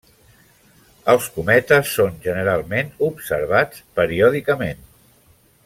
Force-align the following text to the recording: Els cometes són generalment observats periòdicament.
Els 1.13 1.27
cometes 1.35 1.91
són 1.97 2.17
generalment 2.29 2.89
observats 3.09 3.85
periòdicament. 4.01 4.85